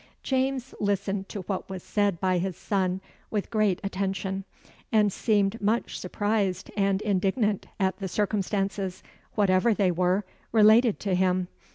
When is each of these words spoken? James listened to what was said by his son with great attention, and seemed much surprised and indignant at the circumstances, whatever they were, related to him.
James 0.23 0.73
listened 0.79 1.29
to 1.29 1.41
what 1.41 1.69
was 1.69 1.83
said 1.83 2.19
by 2.19 2.39
his 2.39 2.57
son 2.57 3.01
with 3.29 3.51
great 3.51 3.79
attention, 3.83 4.45
and 4.91 5.13
seemed 5.13 5.61
much 5.61 5.99
surprised 5.99 6.71
and 6.75 7.03
indignant 7.03 7.67
at 7.79 7.99
the 7.99 8.07
circumstances, 8.07 9.03
whatever 9.35 9.75
they 9.75 9.91
were, 9.91 10.23
related 10.51 10.99
to 11.01 11.13
him. 11.13 11.47